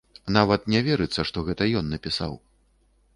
Нават 0.37 0.63
не 0.75 0.79
верыцца, 0.87 1.25
што 1.31 1.43
гэта 1.49 1.67
ён 1.83 1.91
напісаў. 1.93 2.33